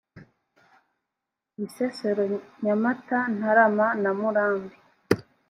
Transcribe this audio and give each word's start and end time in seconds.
bisesero 1.59 2.23
nyamata 2.63 3.17
ntarama 3.35 3.87
na 4.01 4.11
murambi 4.19 4.75